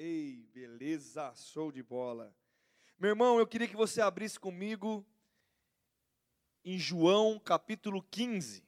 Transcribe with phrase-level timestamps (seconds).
[0.00, 2.32] Ei, beleza, show de bola.
[3.00, 5.04] Meu irmão, eu queria que você abrisse comigo
[6.64, 8.62] em João capítulo 15.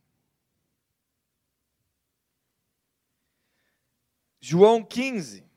[4.41, 5.49] João 15.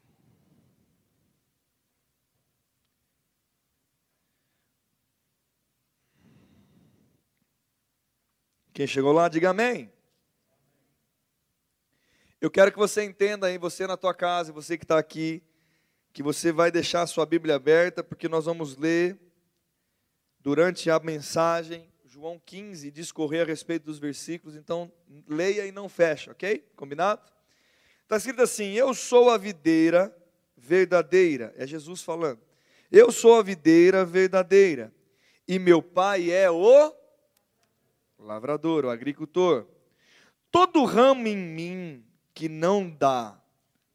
[8.75, 9.91] Quem chegou lá, diga amém.
[12.39, 15.41] Eu quero que você entenda aí, você na tua casa, você que está aqui,
[16.13, 19.19] que você vai deixar a sua Bíblia aberta, porque nós vamos ler
[20.39, 24.91] durante a mensagem João 15, discorrer a respeito dos versículos, então
[25.27, 26.63] leia e não fecha, ok?
[26.75, 27.23] Combinado?
[28.03, 30.15] Está escrito assim: Eu sou a videira
[30.55, 32.39] verdadeira, é Jesus falando.
[32.91, 34.93] Eu sou a videira verdadeira,
[35.47, 36.93] e meu pai é o
[38.19, 39.65] lavrador, o agricultor.
[40.51, 43.41] Todo ramo em mim que não dá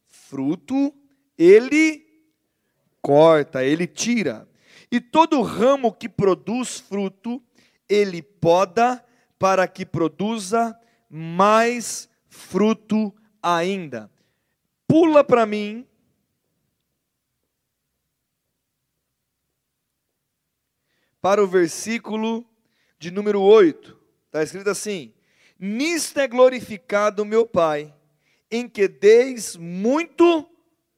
[0.09, 0.93] fruto,
[1.37, 2.08] ele
[3.01, 4.47] corta, ele tira.
[4.91, 7.41] E todo ramo que produz fruto,
[7.87, 9.03] ele poda
[9.37, 10.77] para que produza
[11.09, 14.11] mais fruto ainda.
[14.87, 15.85] Pula para mim.
[21.21, 22.45] Para o versículo
[22.97, 23.97] de número 8.
[24.25, 25.13] Está escrito assim:
[25.59, 27.93] Nisto é glorificado meu Pai,
[28.49, 30.49] em que deis muito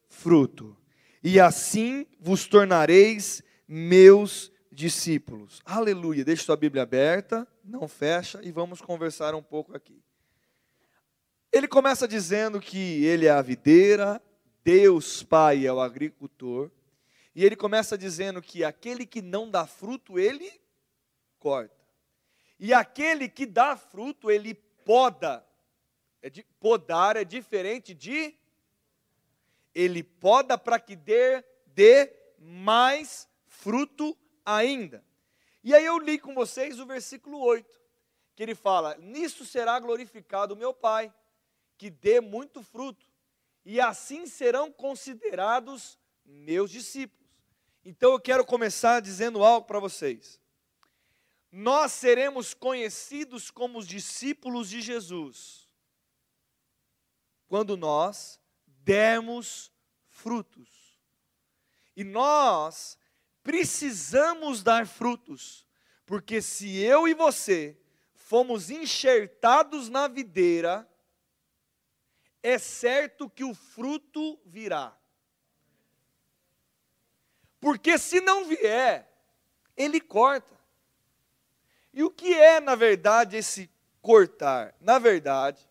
[0.08, 0.78] fruto
[1.24, 5.62] e assim vos tornareis meus discípulos.
[5.66, 6.26] Aleluia.
[6.26, 10.02] Deixe sua Bíblia aberta, não fecha e vamos conversar um pouco aqui.
[11.52, 14.22] Ele começa dizendo que ele é a videira,
[14.64, 16.72] Deus Pai é o agricultor,
[17.36, 20.50] e ele começa dizendo que aquele que não dá fruto, ele
[21.40, 21.76] corta.
[22.60, 25.46] E aquele que dá fruto, ele poda.
[26.22, 28.36] É de, podar é diferente de
[29.74, 35.04] ele poda para que dê, dê mais fruto ainda.
[35.64, 37.80] E aí eu li com vocês o versículo 8,
[38.36, 41.14] que ele fala: Nisso será glorificado o meu Pai,
[41.78, 43.06] que dê muito fruto,
[43.64, 47.30] e assim serão considerados meus discípulos.
[47.84, 50.40] Então eu quero começar dizendo algo para vocês.
[51.52, 55.62] Nós seremos conhecidos como os discípulos de Jesus
[57.52, 58.40] quando nós
[58.84, 59.72] dermos
[60.08, 61.00] frutos.
[61.96, 62.98] E nós
[63.44, 65.66] precisamos dar frutos,
[66.06, 67.78] porque se eu e você
[68.14, 70.88] fomos enxertados na videira,
[72.42, 74.96] é certo que o fruto virá.
[77.60, 79.08] Porque se não vier,
[79.78, 80.60] ele corta.
[81.94, 83.70] E o que é, na verdade, esse
[84.02, 84.74] cortar?
[84.80, 85.70] Na verdade,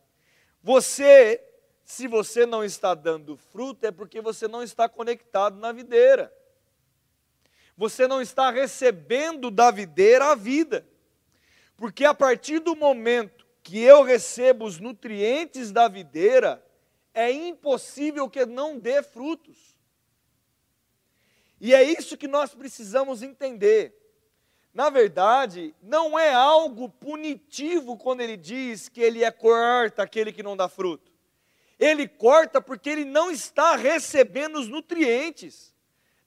[0.62, 1.49] você
[1.90, 6.32] se você não está dando fruto, é porque você não está conectado na videira.
[7.76, 10.86] Você não está recebendo da videira a vida.
[11.76, 16.64] Porque a partir do momento que eu recebo os nutrientes da videira,
[17.12, 19.76] é impossível que não dê frutos.
[21.60, 23.96] E é isso que nós precisamos entender.
[24.72, 30.42] Na verdade, não é algo punitivo quando ele diz que ele é corta aquele que
[30.42, 31.09] não dá fruto.
[31.80, 35.74] Ele corta porque ele não está recebendo os nutrientes.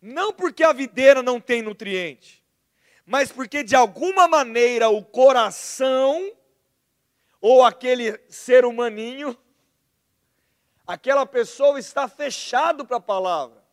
[0.02, 2.44] Não porque a videira não tem nutriente,
[3.06, 6.30] mas porque de alguma maneira o coração,
[7.40, 9.38] ou aquele ser humaninho,
[10.86, 13.64] aquela pessoa está fechado para a palavra.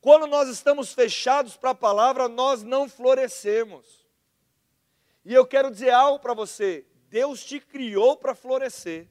[0.00, 4.04] Quando nós estamos fechados para a palavra, nós não florescemos.
[5.24, 9.08] E eu quero dizer algo para você: Deus te criou para florescer.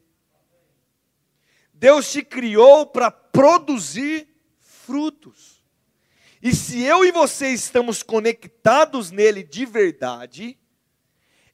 [1.78, 4.26] Deus te criou para produzir
[4.58, 5.62] frutos.
[6.42, 10.58] E se eu e você estamos conectados nele de verdade,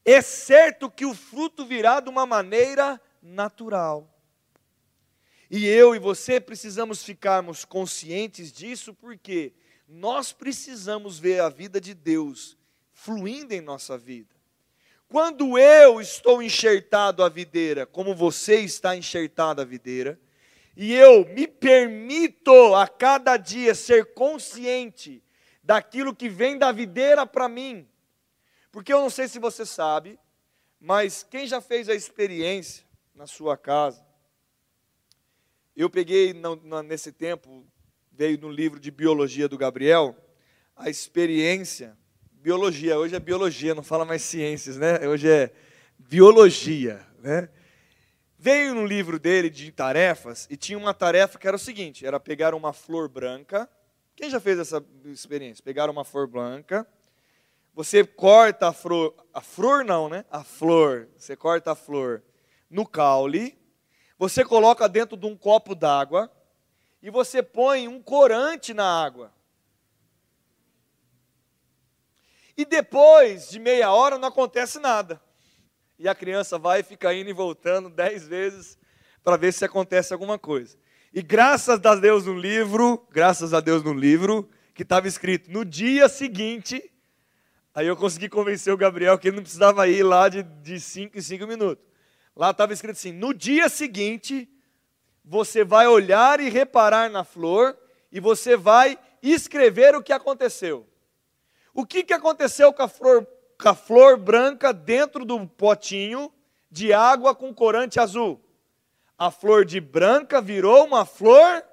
[0.04, 4.08] é certo que o fruto virá de uma maneira natural.
[5.50, 9.52] E eu e você precisamos ficarmos conscientes disso, porque
[9.88, 12.56] nós precisamos ver a vida de Deus
[12.92, 14.34] fluindo em nossa vida.
[15.12, 20.18] Quando eu estou enxertado à videira, como você está enxertado à videira,
[20.74, 25.22] e eu me permito a cada dia ser consciente
[25.62, 27.86] daquilo que vem da videira para mim,
[28.70, 30.18] porque eu não sei se você sabe,
[30.80, 32.82] mas quem já fez a experiência
[33.14, 34.02] na sua casa?
[35.76, 36.34] Eu peguei
[36.86, 37.66] nesse tempo,
[38.10, 40.16] veio no livro de biologia do Gabriel,
[40.74, 41.98] a experiência
[42.42, 45.06] biologia, hoje é biologia, não fala mais ciências, né?
[45.08, 45.50] Hoje é
[45.98, 47.48] biologia, né?
[48.42, 52.18] veio no livro dele de tarefas e tinha uma tarefa que era o seguinte: era
[52.18, 53.70] pegar uma flor branca.
[54.16, 55.62] Quem já fez essa experiência?
[55.62, 56.84] Pegar uma flor branca,
[57.72, 60.24] você corta a flor, a flor não, né?
[60.28, 62.20] A flor, você corta a flor
[62.68, 63.56] no caule,
[64.18, 66.28] você coloca dentro de um copo d'água
[67.00, 69.32] e você põe um corante na água.
[72.56, 75.20] E depois de meia hora não acontece nada.
[75.98, 78.78] E a criança vai e fica indo e voltando dez vezes
[79.22, 80.76] para ver se acontece alguma coisa.
[81.12, 85.64] E graças a Deus no livro, graças a Deus no livro, que estava escrito no
[85.64, 86.82] dia seguinte,
[87.74, 91.18] aí eu consegui convencer o Gabriel que ele não precisava ir lá de, de cinco
[91.18, 91.84] em cinco minutos.
[92.34, 94.48] Lá estava escrito assim: no dia seguinte,
[95.24, 97.76] você vai olhar e reparar na flor,
[98.10, 100.86] e você vai escrever o que aconteceu.
[101.74, 103.26] O que, que aconteceu com a, flor,
[103.60, 106.32] com a flor branca dentro do potinho
[106.70, 108.40] de água com corante azul?
[109.16, 111.64] A flor de branca virou uma flor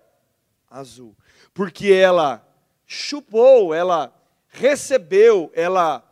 [0.69, 1.15] azul,
[1.53, 2.45] porque ela
[2.85, 4.13] chupou, ela
[4.47, 6.03] recebeu, ela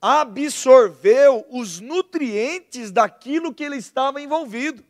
[0.00, 4.84] absorveu os nutrientes daquilo que ele estava envolvido.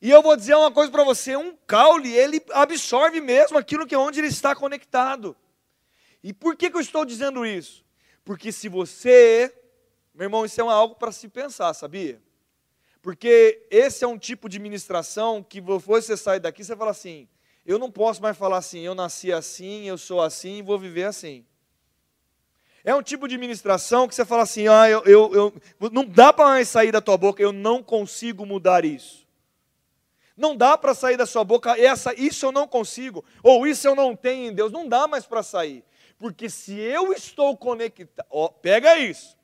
[0.00, 3.94] E eu vou dizer uma coisa para você, um caule, ele absorve mesmo aquilo que
[3.94, 5.36] é onde ele está conectado.
[6.22, 7.84] E por que, que eu estou dizendo isso?
[8.24, 9.52] Porque se você,
[10.14, 12.22] meu irmão, isso é algo para se pensar, sabia?
[13.00, 17.28] Porque esse é um tipo de ministração que você sai daqui, você fala assim,
[17.66, 21.44] eu não posso mais falar assim, eu nasci assim, eu sou assim vou viver assim.
[22.84, 25.32] É um tipo de ministração que você fala assim, ah, eu, eu,
[25.80, 29.26] eu não dá para mais sair da tua boca, eu não consigo mudar isso.
[30.36, 33.94] Não dá para sair da sua boca, essa, isso eu não consigo, ou isso eu
[33.94, 35.84] não tenho em Deus, não dá mais para sair.
[36.22, 39.36] Porque se eu estou conectado, ó, pega isso.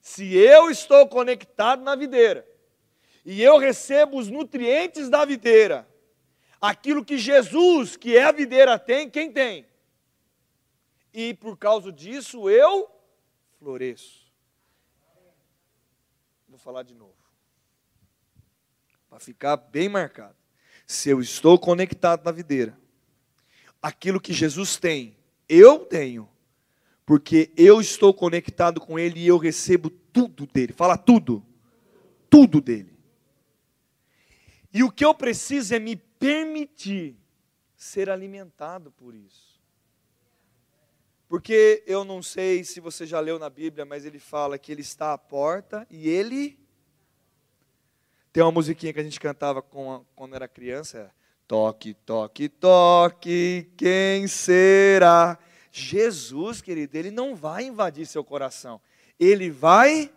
[0.00, 2.46] Se eu estou conectado na videira
[3.24, 5.88] e eu recebo os nutrientes da videira,
[6.60, 9.66] aquilo que Jesus, que é a videira, tem, quem tem?
[11.12, 12.88] E por causa disso eu
[13.58, 14.24] floresço.
[16.48, 17.18] Vou falar de novo.
[19.08, 20.36] Para ficar bem marcado.
[20.86, 22.78] Se eu estou conectado na videira,
[23.82, 25.18] aquilo que Jesus tem,
[25.50, 26.28] eu tenho,
[27.04, 30.72] porque eu estou conectado com Ele e eu recebo tudo dele.
[30.72, 31.44] Fala tudo.
[32.30, 32.96] Tudo dele.
[34.72, 37.16] E o que eu preciso é me permitir
[37.74, 39.60] ser alimentado por isso.
[41.28, 44.82] Porque eu não sei se você já leu na Bíblia, mas ele fala que ele
[44.82, 46.56] está à porta e ele.
[48.32, 51.12] Tem uma musiquinha que a gente cantava quando era criança.
[51.50, 55.36] Toque, toque, toque, quem será?
[55.72, 58.80] Jesus, querido, ele não vai invadir seu coração.
[59.18, 60.14] Ele vai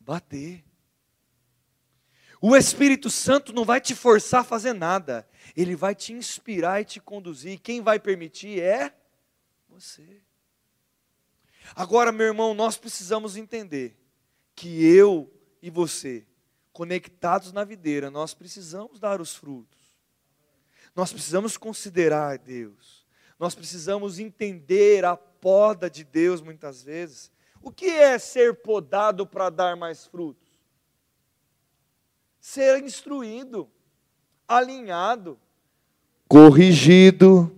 [0.00, 0.64] bater.
[2.40, 5.24] O Espírito Santo não vai te forçar a fazer nada.
[5.56, 7.60] Ele vai te inspirar e te conduzir.
[7.60, 8.92] Quem vai permitir é
[9.68, 10.20] você.
[11.76, 13.96] Agora, meu irmão, nós precisamos entender
[14.56, 15.32] que eu
[15.62, 16.26] e você,
[16.80, 19.78] conectados na videira, nós precisamos dar os frutos.
[20.96, 23.06] Nós precisamos considerar Deus.
[23.38, 27.30] Nós precisamos entender a poda de Deus muitas vezes.
[27.60, 30.48] O que é ser podado para dar mais frutos?
[32.40, 33.68] Ser instruído,
[34.48, 35.38] alinhado,
[36.26, 37.54] corrigido.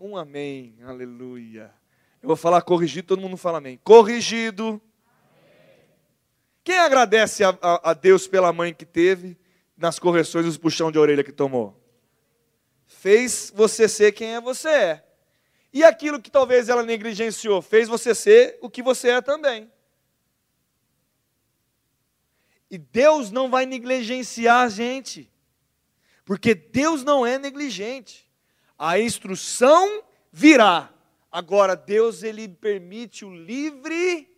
[0.00, 1.70] Um amém, aleluia.
[2.22, 3.78] Eu vou falar corrigido, todo mundo fala amém.
[3.84, 4.80] Corrigido.
[6.64, 9.38] Quem agradece a, a, a Deus pela mãe que teve
[9.76, 11.84] nas correções dos puxão de orelha que tomou?
[12.86, 15.04] fez você ser quem é você é.
[15.72, 19.70] E aquilo que talvez ela negligenciou, fez você ser o que você é também.
[22.70, 25.30] E Deus não vai negligenciar a gente,
[26.24, 28.30] porque Deus não é negligente.
[28.78, 30.02] A instrução
[30.32, 30.90] virá.
[31.30, 34.33] Agora Deus ele permite o livre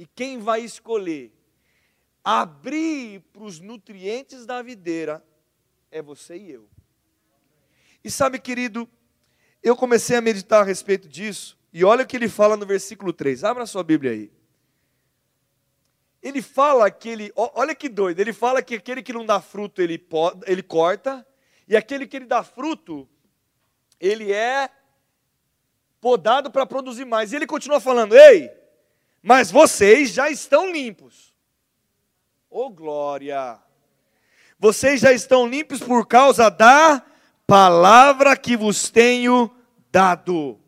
[0.00, 1.30] e quem vai escolher
[2.24, 5.22] abrir para os nutrientes da videira
[5.90, 6.66] é você e eu.
[8.02, 8.88] E sabe, querido,
[9.62, 13.12] eu comecei a meditar a respeito disso, e olha o que ele fala no versículo
[13.12, 13.44] 3.
[13.44, 14.32] Abra sua Bíblia aí.
[16.22, 19.82] Ele fala que ele, olha que doido, ele fala que aquele que não dá fruto
[19.82, 20.02] ele,
[20.46, 21.26] ele corta,
[21.68, 23.06] e aquele que ele dá fruto,
[24.00, 24.70] ele é
[26.00, 27.32] podado para produzir mais.
[27.32, 28.59] E ele continua falando: Ei,
[29.22, 31.34] mas vocês já estão limpos.
[32.48, 33.58] Ô oh, glória!
[34.58, 37.02] Vocês já estão limpos por causa da
[37.46, 39.50] palavra que vos tenho
[39.90, 40.60] dado.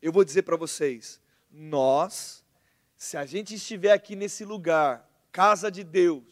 [0.00, 2.44] Eu vou dizer para vocês, nós
[2.96, 6.24] Se a gente estiver aqui nesse lugar, casa de Deus,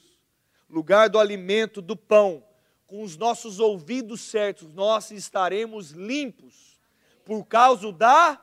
[0.68, 2.42] lugar do alimento, do pão,
[2.88, 6.80] com os nossos ouvidos certos, nós estaremos limpos
[7.24, 8.40] por causa da.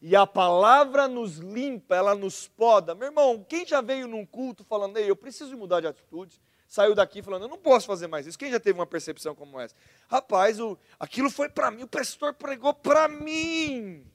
[0.00, 2.94] E a palavra nos limpa, ela nos poda.
[2.94, 6.94] Meu irmão, quem já veio num culto falando, Ei, eu preciso mudar de atitude, saiu
[6.94, 8.38] daqui falando, eu não posso fazer mais isso.
[8.38, 9.74] Quem já teve uma percepção como essa?
[10.08, 14.06] Rapaz, o, aquilo foi para mim, o pastor pregou para mim.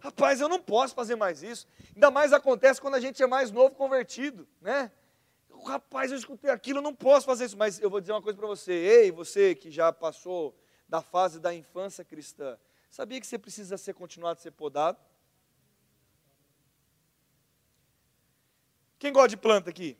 [0.00, 1.66] Rapaz, eu não posso fazer mais isso.
[1.94, 4.90] Ainda mais acontece quando a gente é mais novo convertido, né?
[5.66, 7.56] rapaz, eu escutei aquilo, eu não posso fazer isso.
[7.56, 8.72] Mas eu vou dizer uma coisa para você.
[8.72, 10.56] Ei, você que já passou
[10.88, 12.58] da fase da infância cristã,
[12.90, 14.98] sabia que você precisa ser continuado ser podado?
[18.98, 19.96] Quem gosta de planta aqui?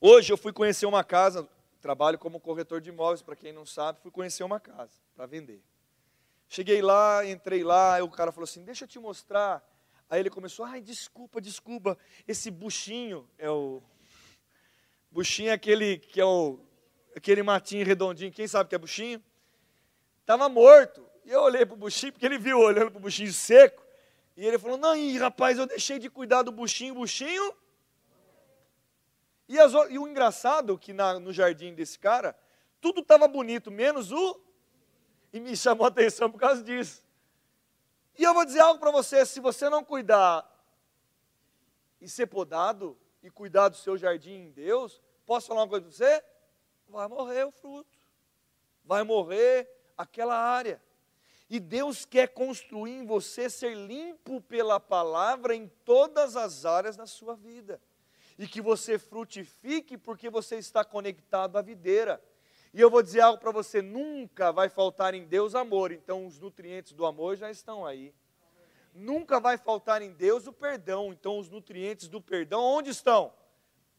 [0.00, 1.48] Hoje eu fui conhecer uma casa,
[1.80, 5.60] trabalho como corretor de imóveis, para quem não sabe, fui conhecer uma casa para vender.
[6.48, 9.66] Cheguei lá, entrei lá, o cara falou assim: Deixa eu te mostrar
[10.08, 13.82] Aí ele começou, ai, desculpa, desculpa, esse buchinho é o.
[15.10, 16.60] Buchinho é aquele que é o.
[17.16, 19.22] aquele matinho redondinho, quem sabe que é buchinho?
[20.20, 21.04] Estava morto.
[21.24, 23.82] E eu olhei para o buchinho, porque ele viu olhando para o buchinho seco.
[24.36, 27.54] E ele falou: Não, rapaz, eu deixei de cuidar do buchinho, buchinho.
[29.48, 32.36] E, as, e o engraçado que na, no jardim desse cara,
[32.80, 34.40] tudo estava bonito, menos o.
[35.32, 37.02] E me chamou a atenção por causa disso.
[38.18, 40.50] E eu vou dizer algo para você: se você não cuidar
[42.00, 45.94] e ser podado e cuidar do seu jardim em Deus, posso falar uma coisa para
[45.94, 46.24] você?
[46.88, 47.98] Vai morrer o fruto,
[48.84, 50.80] vai morrer aquela área.
[51.48, 57.06] E Deus quer construir em você ser limpo pela palavra em todas as áreas da
[57.06, 57.80] sua vida.
[58.38, 62.22] E que você frutifique porque você está conectado à videira.
[62.72, 66.40] E eu vou dizer algo para você: nunca vai faltar em Deus amor, então os
[66.40, 68.12] nutrientes do amor já estão aí.
[68.92, 73.32] Nunca vai faltar em Deus o perdão, então os nutrientes do perdão onde estão?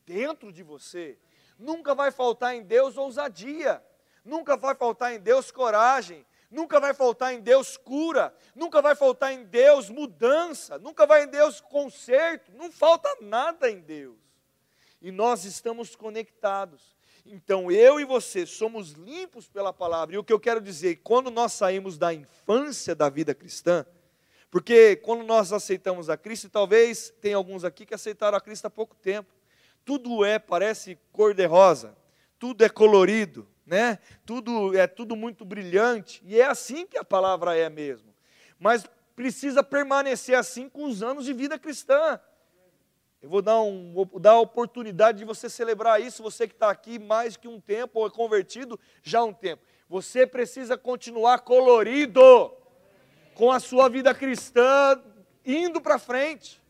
[0.05, 1.17] Dentro de você.
[1.57, 3.83] Nunca vai faltar em Deus ousadia,
[4.23, 6.25] nunca vai faltar em Deus coragem,
[6.55, 11.27] nunca vai faltar em Deus cura, nunca vai faltar em Deus mudança, nunca vai em
[11.27, 14.17] Deus conserto, não falta nada em Deus.
[15.01, 16.95] E nós estamos conectados.
[17.25, 20.15] Então eu e você somos limpos pela palavra.
[20.15, 23.85] E o que eu quero dizer, quando nós saímos da infância da vida cristã,
[24.49, 28.65] porque quando nós aceitamos a Cristo, e talvez tem alguns aqui que aceitaram a Cristo
[28.65, 29.33] há pouco tempo.
[29.83, 31.95] Tudo é, parece cor-de-rosa,
[32.39, 33.99] tudo é colorido, né?
[34.25, 38.13] Tudo é tudo muito brilhante, e é assim que a palavra é mesmo.
[38.59, 42.19] Mas precisa permanecer assim com os anos de vida cristã.
[43.21, 46.69] Eu vou dar, um, vou dar a oportunidade de você celebrar isso, você que está
[46.69, 49.63] aqui mais que um tempo, ou é convertido já há um tempo.
[49.89, 52.53] Você precisa continuar colorido
[53.33, 55.01] com a sua vida cristã
[55.43, 56.61] indo para frente.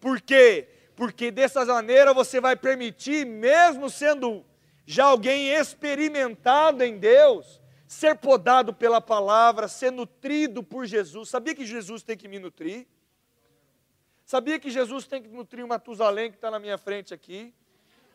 [0.00, 0.68] Por quê?
[0.94, 4.44] Porque dessa maneira você vai permitir, mesmo sendo
[4.90, 11.28] já alguém experimentado em Deus, ser podado pela palavra, ser nutrido por Jesus.
[11.28, 12.86] Sabia que Jesus tem que me nutrir?
[14.24, 17.52] Sabia que Jesus tem que nutrir o Matusalém que está na minha frente aqui?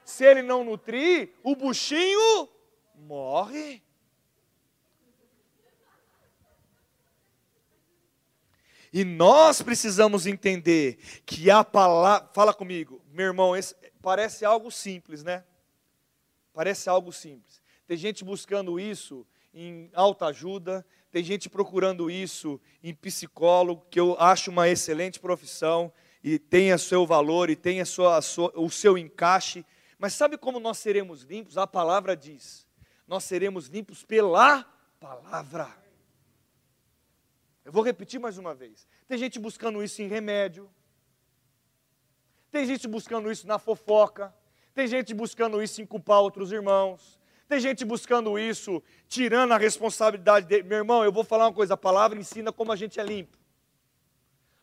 [0.04, 2.50] Se ele não nutrir, o buchinho
[2.96, 3.84] morre.
[8.92, 12.28] E nós precisamos entender que a palavra.
[12.34, 13.52] Fala comigo, meu irmão,
[14.02, 15.44] parece algo simples, né?
[16.54, 17.62] Parece algo simples.
[17.88, 24.16] Tem gente buscando isso em alta ajuda, tem gente procurando isso em psicólogo, que eu
[24.20, 25.92] acho uma excelente profissão
[26.24, 29.66] e tem o seu valor e tem a sua, a sua, o seu encaixe.
[30.00, 31.58] Mas sabe como nós seremos limpos?
[31.58, 32.68] A palavra diz:
[33.08, 34.64] nós seremos limpos pela
[35.00, 35.70] palavra.
[37.66, 38.88] Eu vou repetir mais uma vez.
[39.08, 40.70] Tem gente buscando isso em remédio.
[42.52, 44.34] Tem gente buscando isso na fofoca.
[44.74, 47.20] Tem gente buscando isso em culpar outros irmãos.
[47.48, 50.64] Tem gente buscando isso, tirando a responsabilidade dele.
[50.64, 53.38] Meu irmão, eu vou falar uma coisa: a palavra ensina como a gente é limpo.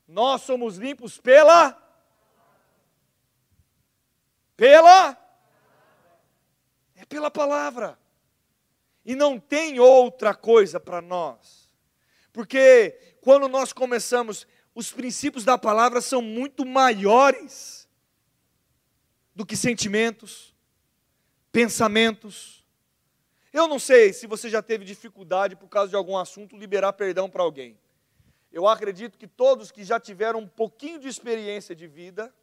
[0.09, 1.81] Nós somos limpos pela.
[4.57, 5.17] Pela.
[6.97, 7.97] É pela palavra.
[9.05, 11.73] E não tem outra coisa para nós.
[12.33, 17.80] Porque quando nós começamos, os princípios da palavra são muito maiores
[19.41, 20.55] do que sentimentos,
[21.51, 22.63] pensamentos.
[23.51, 27.31] Eu não sei se você já teve dificuldade por causa de algum assunto liberar perdão
[27.31, 27.81] para alguém.
[28.53, 32.35] Eu acredito que todos que já tiveram um pouquinho de experiência de vida,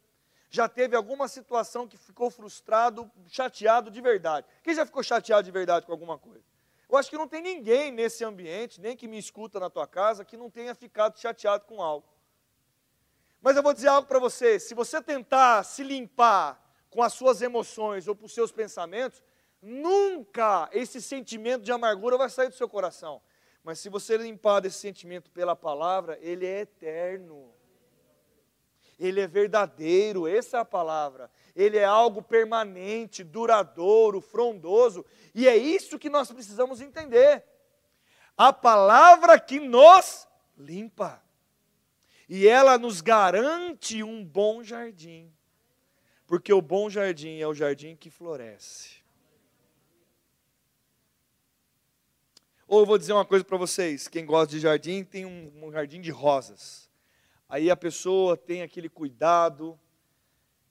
[0.50, 4.44] já teve alguma situação que ficou frustrado, chateado de verdade.
[4.64, 6.42] Quem já ficou chateado de verdade com alguma coisa?
[6.88, 10.24] Eu acho que não tem ninguém nesse ambiente, nem que me escuta na tua casa,
[10.24, 12.08] que não tenha ficado chateado com algo.
[13.40, 16.66] Mas eu vou dizer algo para você: se você tentar se limpar
[16.98, 19.22] com as suas emoções ou os seus pensamentos,
[19.62, 23.22] nunca esse sentimento de amargura vai sair do seu coração.
[23.62, 27.54] Mas se você limpar desse sentimento pela palavra, ele é eterno.
[28.98, 31.30] Ele é verdadeiro, essa é a palavra.
[31.54, 37.44] Ele é algo permanente, duradouro, frondoso, e é isso que nós precisamos entender.
[38.36, 40.26] A palavra que nos
[40.56, 41.22] limpa.
[42.28, 45.32] E ela nos garante um bom jardim.
[46.28, 49.02] Porque o bom jardim é o jardim que floresce.
[52.66, 55.72] Ou eu vou dizer uma coisa para vocês: quem gosta de jardim tem um, um
[55.72, 56.86] jardim de rosas.
[57.48, 59.80] Aí a pessoa tem aquele cuidado.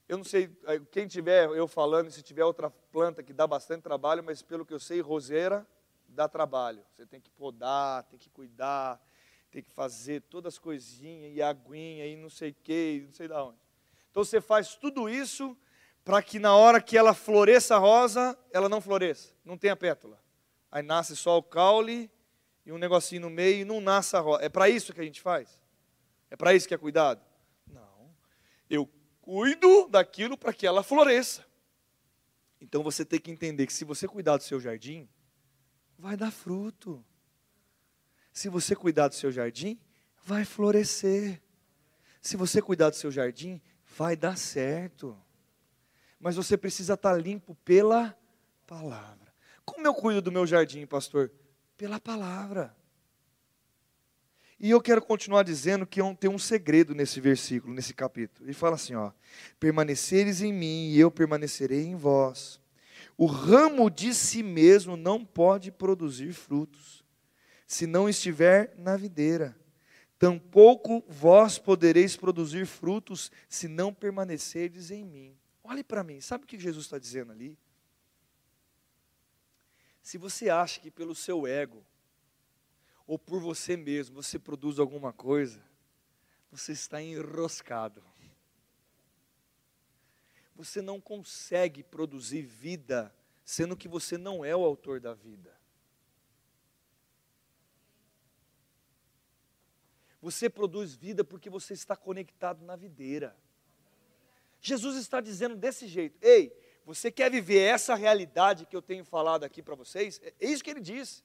[0.08, 0.48] Eu não sei,
[0.92, 4.72] quem tiver eu falando, se tiver outra planta que dá bastante trabalho, mas pelo que
[4.72, 5.66] eu sei, roseira
[6.06, 6.82] dá trabalho.
[6.94, 9.04] Você tem que podar, tem que cuidar,
[9.50, 13.26] tem que fazer todas as coisinhas, e aguinha, e não sei o que, não sei
[13.26, 13.67] de onde.
[14.10, 15.56] Então você faz tudo isso
[16.04, 20.18] para que na hora que ela floresça a rosa, ela não floresça, não tenha pétala.
[20.70, 22.10] Aí nasce só o caule
[22.64, 24.42] e um negocinho no meio e não nasce a rosa.
[24.44, 25.60] É para isso que a gente faz?
[26.30, 27.20] É para isso que é cuidado?
[27.66, 28.14] Não.
[28.68, 28.88] Eu
[29.20, 31.44] cuido daquilo para que ela floresça.
[32.60, 35.08] Então você tem que entender que se você cuidar do seu jardim,
[35.98, 37.04] vai dar fruto.
[38.32, 39.80] Se você cuidar do seu jardim,
[40.24, 41.42] vai florescer.
[42.20, 43.60] Se você cuidar do seu jardim,
[43.98, 45.18] vai dar certo.
[46.20, 48.16] Mas você precisa estar limpo pela
[48.64, 49.34] palavra.
[49.64, 51.32] Como eu cuido do meu jardim, pastor?
[51.76, 52.74] Pela palavra.
[54.60, 58.46] E eu quero continuar dizendo que é tem um segredo nesse versículo, nesse capítulo.
[58.46, 59.10] Ele fala assim, ó:
[59.58, 62.60] "Permaneceres em mim e eu permanecerei em vós.
[63.16, 67.04] O ramo de si mesmo não pode produzir frutos,
[67.66, 69.56] se não estiver na videira.
[70.18, 76.46] Tampouco vós podereis produzir frutos se não permanecerdes em mim." Olhe para mim, sabe o
[76.46, 77.58] que Jesus está dizendo ali?
[80.02, 81.84] Se você acha que pelo seu ego,
[83.06, 85.62] ou por você mesmo, você produz alguma coisa,
[86.50, 88.02] você está enroscado.
[90.54, 93.14] Você não consegue produzir vida,
[93.44, 95.57] sendo que você não é o autor da vida.
[100.30, 103.34] Você produz vida porque você está conectado na videira.
[104.60, 109.44] Jesus está dizendo desse jeito: ei, você quer viver essa realidade que eu tenho falado
[109.44, 110.20] aqui para vocês?
[110.38, 111.24] É isso que ele diz.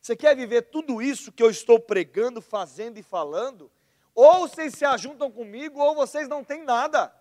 [0.00, 3.68] Você quer viver tudo isso que eu estou pregando, fazendo e falando?
[4.14, 7.12] Ou vocês se ajuntam comigo, ou vocês não têm nada.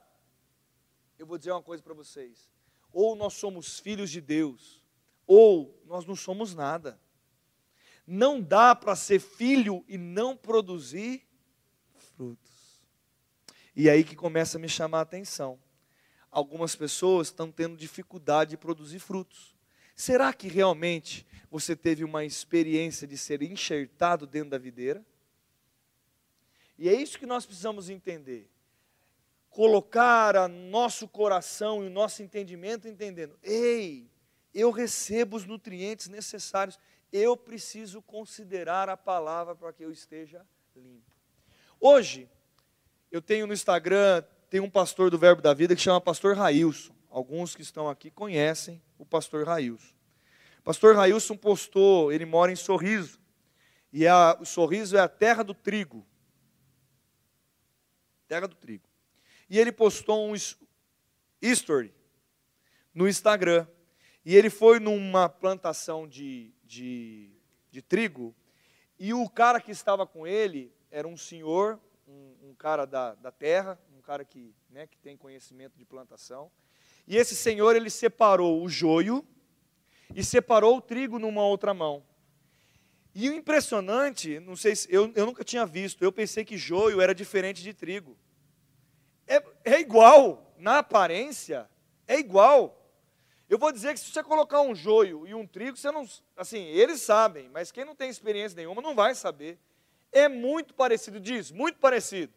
[1.18, 2.48] Eu vou dizer uma coisa para vocês:
[2.92, 4.84] ou nós somos filhos de Deus,
[5.26, 7.02] ou nós não somos nada.
[8.06, 11.26] Não dá para ser filho e não produzir
[12.16, 12.82] frutos.
[13.76, 15.60] E aí que começa a me chamar a atenção
[16.34, 19.56] algumas pessoas estão tendo dificuldade de produzir frutos.
[19.96, 25.06] Será que realmente você teve uma experiência de ser enxertado dentro da videira?
[26.78, 28.50] E é isso que nós precisamos entender.
[29.52, 34.10] Colocar a nosso coração e o nosso entendimento entendendo: ei,
[34.52, 36.80] eu recebo os nutrientes necessários,
[37.14, 40.46] eu preciso considerar a palavra para que eu esteja
[40.76, 41.10] limpo.
[41.80, 42.28] Hoje,
[43.10, 44.24] eu tenho no Instagram
[44.54, 46.94] tem um pastor do Verbo da Vida que chama Pastor Railson.
[47.10, 49.96] Alguns que estão aqui conhecem o pastor Railson.
[50.64, 53.20] Pastor Railson postou, ele mora em Sorriso.
[53.92, 56.06] E a, o Sorriso é a terra do trigo.
[58.28, 58.88] Terra do trigo.
[59.50, 60.36] E ele postou um
[61.42, 61.92] history
[62.94, 63.66] no Instagram.
[64.26, 67.30] E ele foi numa plantação de, de,
[67.70, 68.36] de trigo.
[69.00, 73.32] E o cara que estava com ele era um senhor, um, um cara da, da
[73.32, 76.52] terra, cara que, né, que tem conhecimento de plantação.
[77.08, 79.26] E esse senhor, ele separou o joio
[80.14, 82.06] e separou o trigo numa outra mão.
[83.16, 87.00] E o impressionante, não sei se eu, eu nunca tinha visto, eu pensei que joio
[87.00, 88.18] era diferente de trigo.
[89.26, 91.70] É, é igual, na aparência,
[92.08, 92.83] é igual.
[93.54, 96.10] Eu vou dizer que se você colocar um joio e um trigo, você não.
[96.36, 99.60] Assim, eles sabem, mas quem não tem experiência nenhuma não vai saber.
[100.12, 102.34] É muito parecido, diz, muito parecido.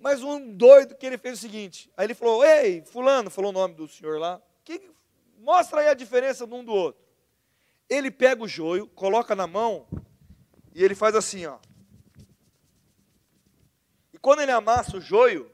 [0.00, 3.54] Mas um doido que ele fez o seguinte: aí ele falou, ei, Fulano, falou o
[3.54, 4.90] nome do senhor lá, que,
[5.38, 7.00] mostra aí a diferença de um do outro.
[7.88, 9.86] Ele pega o joio, coloca na mão
[10.74, 11.56] e ele faz assim, ó.
[14.12, 15.48] E quando ele amassa o joio,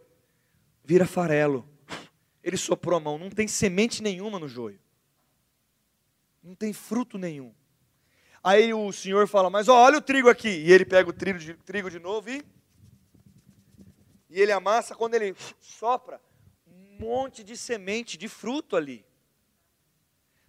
[0.83, 1.76] vira farelo.
[2.47, 4.79] Ele soprou a mão, não tem semente nenhuma no joio.
[6.41, 7.53] Não tem fruto nenhum.
[8.41, 10.49] Aí o senhor fala, mas ó, olha o trigo aqui.
[10.49, 12.47] E ele pega o trigo de, trigo de novo e.
[14.31, 16.21] E ele amassa, quando ele sopra,
[16.69, 19.05] um monte de semente, de fruto ali.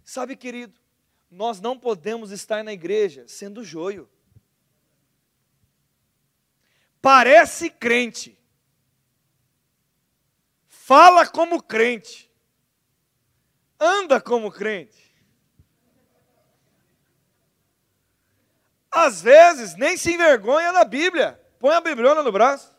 [0.04, 0.80] Sabe, querido,
[1.32, 4.08] nós não podemos estar na igreja sendo joio.
[7.02, 8.37] Parece crente,
[10.88, 12.32] fala como crente,
[13.78, 15.06] anda como crente,
[18.90, 21.40] Às vezes, nem se envergonha da Bíblia.
[21.60, 22.76] Põe a Bibliona no braço.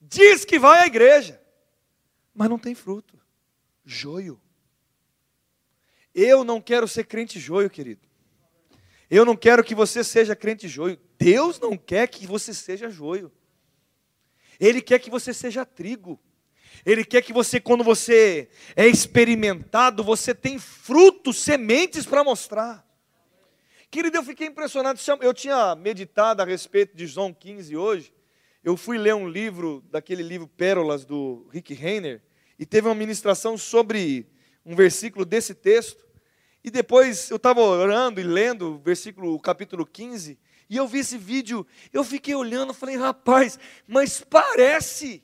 [0.00, 1.40] Diz que vai à igreja,
[2.34, 3.16] mas não tem fruto.
[3.84, 4.40] Joio.
[6.12, 8.00] Eu não quero ser crente joio, querido.
[9.08, 10.98] Eu não quero que você seja crente joio.
[11.16, 13.30] Deus não quer que você seja joio.
[14.62, 16.20] Ele quer que você seja trigo.
[16.86, 22.86] Ele quer que você, quando você é experimentado, você tem frutos, sementes para mostrar.
[23.90, 25.00] Querido, eu fiquei impressionado.
[25.20, 28.14] Eu tinha meditado a respeito de João 15 hoje.
[28.62, 32.22] Eu fui ler um livro, daquele livro Pérolas, do Rick Renner,
[32.56, 34.28] e teve uma ministração sobre
[34.64, 36.06] um versículo desse texto.
[36.62, 40.38] E depois eu estava orando e lendo o versículo, o capítulo 15,
[40.72, 45.22] e eu vi esse vídeo, eu fiquei olhando, falei, rapaz, mas parece.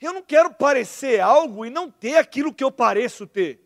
[0.00, 3.60] Eu não quero parecer algo e não ter aquilo que eu pareço ter.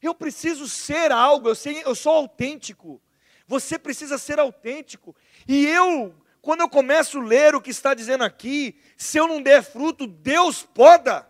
[0.00, 3.02] Eu preciso ser algo, eu, sei, eu sou autêntico.
[3.48, 5.16] Você precisa ser autêntico.
[5.48, 9.42] E eu, quando eu começo a ler o que está dizendo aqui, se eu não
[9.42, 11.28] der fruto, Deus poda.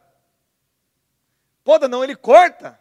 [1.64, 2.78] Poda não, Ele corta.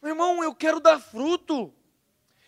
[0.00, 1.74] Meu irmão, eu quero dar fruto.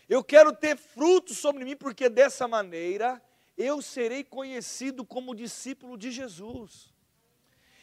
[0.09, 3.23] Eu quero ter fruto sobre mim, porque dessa maneira
[3.57, 6.93] eu serei conhecido como discípulo de Jesus.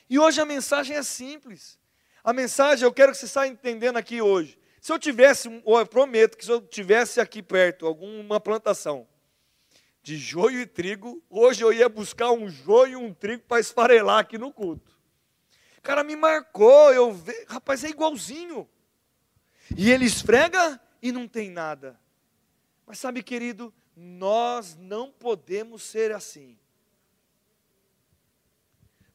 [0.09, 1.77] E hoje a mensagem é simples.
[2.23, 4.59] A mensagem eu quero que você saia entendendo aqui hoje.
[4.81, 9.07] Se eu tivesse, ou eu prometo que se eu tivesse aqui perto alguma plantação
[10.01, 14.19] de joio e trigo, hoje eu ia buscar um joio e um trigo para esfarelar
[14.19, 14.97] aqui no culto.
[15.83, 18.67] Cara me marcou, eu vi, rapaz, é igualzinho.
[19.75, 21.99] E ele esfrega e não tem nada.
[22.85, 26.57] Mas sabe, querido, nós não podemos ser assim.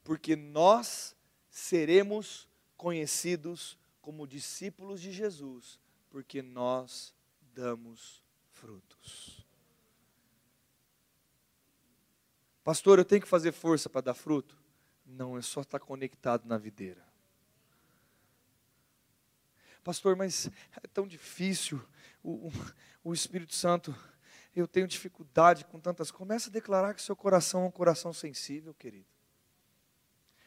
[0.05, 1.17] Porque nós
[1.49, 5.79] seremos conhecidos como discípulos de Jesus,
[6.11, 7.15] porque nós
[7.55, 9.47] damos frutos.
[12.65, 14.61] Pastor, eu tenho que fazer força para dar fruto?
[15.05, 17.12] Não, é só estar conectado na videira.
[19.83, 20.49] Pastor, mas
[20.83, 21.83] é tão difícil.
[22.23, 22.53] O, o,
[23.05, 23.95] o Espírito Santo,
[24.55, 26.11] eu tenho dificuldade com tantas.
[26.11, 29.07] Comece a declarar que seu coração é um coração sensível, querido.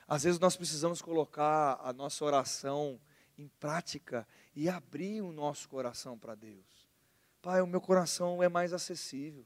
[0.07, 2.99] Às vezes nós precisamos colocar a nossa oração
[3.37, 6.87] em prática e abrir o nosso coração para Deus.
[7.41, 9.45] Pai, o meu coração é mais acessível.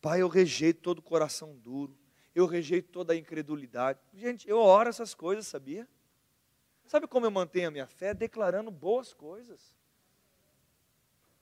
[0.00, 1.98] Pai, eu rejeito todo coração duro.
[2.34, 3.98] Eu rejeito toda a incredulidade.
[4.14, 5.88] Gente, eu oro essas coisas, sabia?
[6.86, 8.14] Sabe como eu mantenho a minha fé?
[8.14, 9.74] Declarando boas coisas.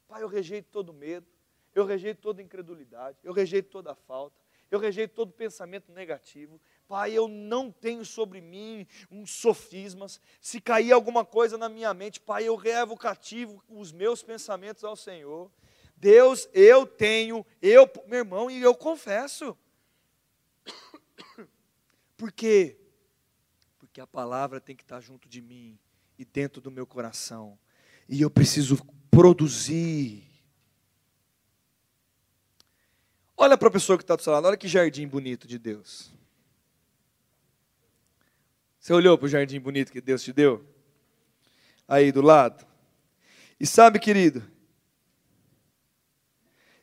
[0.08, 1.26] Pai, eu rejeito todo medo.
[1.74, 3.18] Eu rejeito toda incredulidade.
[3.22, 4.36] Eu rejeito toda falta.
[4.70, 6.60] Eu rejeito todo pensamento negativo.
[6.88, 10.20] Pai, eu não tenho sobre mim uns sofismas.
[10.40, 14.96] Se cair alguma coisa na minha mente, Pai, eu levo cativo os meus pensamentos ao
[14.96, 15.50] Senhor.
[15.96, 19.56] Deus, eu tenho, eu, meu irmão, e eu confesso.
[22.16, 22.78] Por quê?
[23.94, 25.78] Porque a palavra tem que estar junto de mim
[26.18, 27.56] e dentro do meu coração.
[28.08, 30.28] E eu preciso produzir.
[33.36, 36.12] Olha para a pessoa que está do seu lado, olha que jardim bonito de Deus.
[38.80, 40.66] Você olhou para o jardim bonito que Deus te deu?
[41.86, 42.66] Aí do lado.
[43.60, 44.42] E sabe, querido,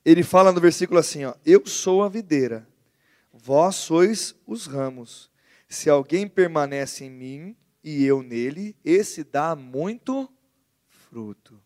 [0.06, 2.66] ele fala no versículo assim: ó, Eu sou a videira,
[3.34, 5.31] vós sois os ramos.
[5.72, 10.30] Se alguém permanece em mim e eu nele, esse dá muito
[10.90, 11.58] fruto.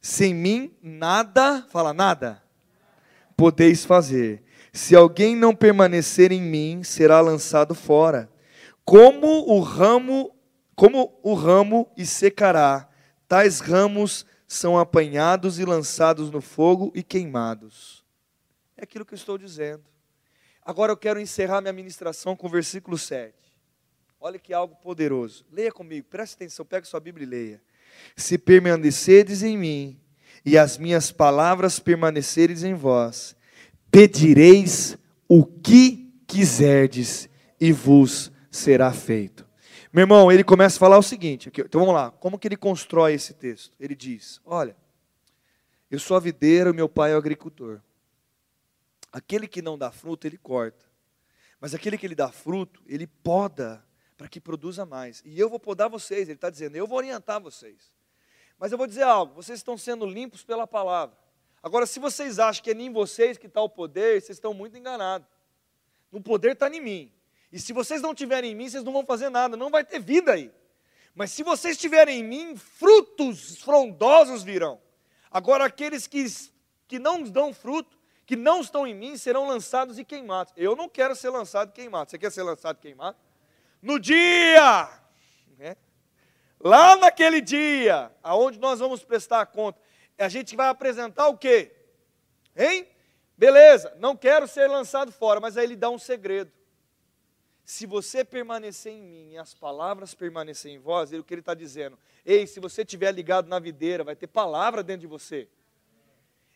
[0.00, 2.40] Sem mim, nada, fala nada,
[3.36, 4.44] podeis fazer.
[4.72, 8.30] Se alguém não permanecer em mim, será lançado fora
[8.84, 10.32] como o ramo,
[10.76, 12.88] como o ramo e secará,
[13.26, 18.04] tais ramos são apanhados e lançados no fogo e queimados.
[18.76, 19.89] É aquilo que eu estou dizendo.
[20.64, 23.34] Agora eu quero encerrar minha ministração com o versículo 7.
[24.20, 25.44] Olha que algo poderoso.
[25.50, 27.62] Leia comigo, preste atenção, pega sua Bíblia e leia.
[28.14, 30.00] Se permanecerdes em mim,
[30.44, 33.36] e as minhas palavras permanecerdes em vós,
[33.90, 34.96] pedireis
[35.28, 37.28] o que quiserdes,
[37.60, 39.46] e vos será feito.
[39.92, 43.14] Meu irmão, ele começa a falar o seguinte, então vamos lá, como que ele constrói
[43.14, 43.76] esse texto?
[43.78, 44.76] Ele diz: Olha,
[45.90, 47.80] eu sou a videira, meu pai é o agricultor.
[49.12, 50.84] Aquele que não dá fruto, ele corta.
[51.60, 53.84] Mas aquele que ele dá fruto, ele poda
[54.16, 55.22] para que produza mais.
[55.24, 57.92] E eu vou podar vocês, ele está dizendo, eu vou orientar vocês.
[58.58, 61.16] Mas eu vou dizer algo, vocês estão sendo limpos pela palavra.
[61.62, 64.76] Agora, se vocês acham que é em vocês que está o poder, vocês estão muito
[64.76, 65.28] enganados.
[66.10, 67.12] O poder está em mim.
[67.52, 69.98] E se vocês não tiverem em mim, vocês não vão fazer nada, não vai ter
[69.98, 70.50] vida aí.
[71.14, 74.80] Mas se vocês estiverem em mim, frutos frondosos virão.
[75.30, 76.24] Agora, aqueles que,
[76.88, 77.98] que não dão fruto,
[78.30, 80.52] que não estão em mim, serão lançados e queimados.
[80.56, 82.08] Eu não quero ser lançado e queimado.
[82.08, 83.18] Você quer ser lançado e queimado?
[83.82, 84.88] No dia,
[85.58, 85.76] né?
[86.60, 89.80] lá naquele dia, aonde nós vamos prestar conta,
[90.16, 91.74] a gente vai apresentar o quê?
[92.56, 92.86] Hein?
[93.36, 96.52] Beleza, não quero ser lançado fora, mas aí ele dá um segredo.
[97.64, 101.52] Se você permanecer em mim e as palavras permanecerem em vós, o que ele está
[101.52, 101.98] dizendo?
[102.24, 105.48] Ei, se você estiver ligado na videira, vai ter palavra dentro de você.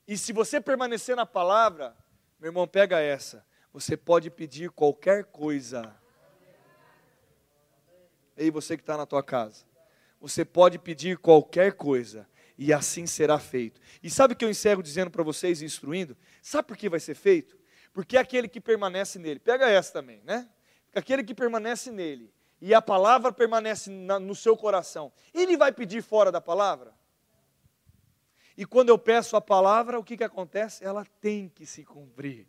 [0.07, 1.97] E se você permanecer na palavra,
[2.38, 3.45] meu irmão, pega essa.
[3.73, 5.95] Você pode pedir qualquer coisa.
[8.37, 9.64] Ei, você que está na tua casa.
[10.21, 12.29] Você pode pedir qualquer coisa.
[12.57, 13.81] E assim será feito.
[14.03, 16.17] E sabe o que eu encerro dizendo para vocês, instruindo?
[16.43, 17.59] Sabe por que vai ser feito?
[17.93, 19.40] Porque é aquele que permanece nele.
[19.40, 20.49] Pega essa também, né?
[20.95, 26.03] aquele que permanece nele e a palavra permanece na, no seu coração, ele vai pedir
[26.03, 26.95] fora da palavra?
[28.57, 30.85] E quando eu peço a palavra, o que, que acontece?
[30.85, 32.47] Ela tem que se cumprir.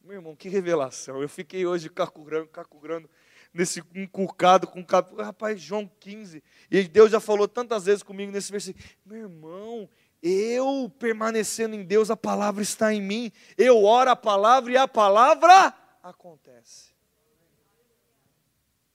[0.00, 1.20] Meu irmão, que revelação.
[1.20, 3.08] Eu fiquei hoje cacurando, cacurando
[3.52, 4.84] nesse inculcado com
[5.18, 6.42] rapaz, João 15.
[6.70, 8.84] E Deus já falou tantas vezes comigo nesse versículo.
[9.04, 9.88] Meu irmão,
[10.22, 13.32] eu permanecendo em Deus, a palavra está em mim.
[13.56, 16.94] Eu oro a palavra e a palavra acontece.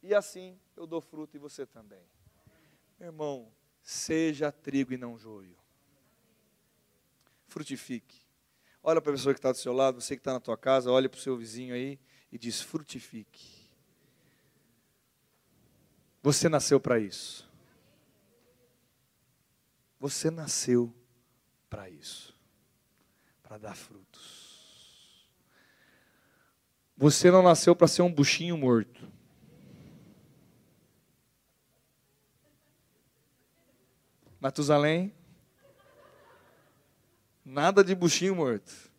[0.02, 2.04] E assim eu dou fruto e você também.
[2.99, 3.52] Meu irmão,
[3.89, 5.58] seja trigo e não joio.
[7.47, 8.21] Frutifique.
[8.84, 10.91] Olha para a pessoa que está do seu lado, você que está na tua casa,
[10.91, 11.99] olha para o seu vizinho aí
[12.32, 13.67] e diz: frutifique.
[16.21, 17.49] Você nasceu para isso.
[19.99, 20.93] Você nasceu
[21.67, 22.38] para isso
[23.41, 25.28] para dar frutos.
[26.95, 29.12] Você não nasceu para ser um buchinho morto.
[34.39, 35.13] Matusalém,
[37.43, 38.89] nada de buchinho morto.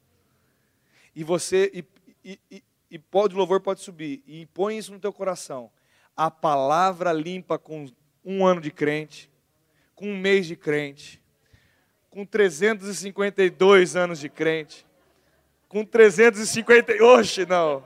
[1.16, 1.85] E você, e,
[2.22, 5.70] e, e, e pode, o louvor pode subir, e põe isso no teu coração.
[6.14, 7.87] A palavra limpa com
[8.22, 9.31] um ano de crente,
[9.94, 11.22] com um mês de crente,
[12.11, 14.87] com 352 anos de crente,
[15.68, 17.83] com 350, oxe, não,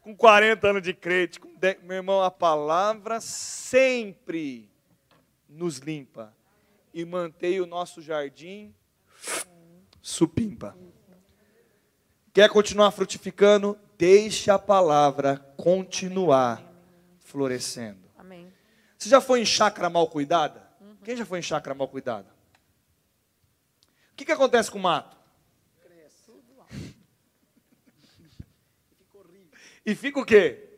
[0.00, 4.68] com 40 anos de crente, com 10, meu irmão, a palavra sempre
[5.48, 6.34] nos limpa
[6.94, 8.72] e mantém o nosso jardim
[10.00, 10.78] supimpa.
[12.32, 13.76] Quer continuar frutificando?
[13.98, 16.62] Deixe a palavra continuar
[17.18, 18.08] florescendo.
[18.16, 18.52] Amém.
[18.96, 20.68] Você já foi em chácara mal cuidada?
[20.80, 20.96] Uhum.
[21.04, 22.28] Quem já foi em chácara mal cuidada?
[24.12, 25.16] O que, que acontece com o mato?
[25.82, 26.32] Cresce.
[29.86, 30.70] E fica o quê?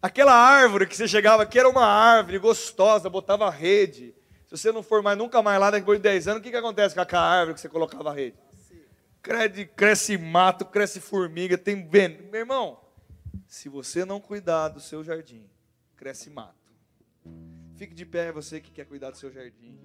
[0.00, 4.14] Aquela árvore que você chegava aqui era uma árvore gostosa, botava rede.
[4.48, 6.56] Se você não for mais nunca mais lá depois de 10 anos, o que, que
[6.56, 8.34] acontece com aquela árvore que você colocava rede?
[9.20, 12.30] Cresce, cresce mato, cresce formiga, tem veneno.
[12.30, 12.80] Meu irmão,
[13.46, 15.46] se você não cuidar do seu jardim,
[15.96, 16.72] cresce mato.
[17.76, 19.78] Fique de pé você que quer cuidar do seu jardim.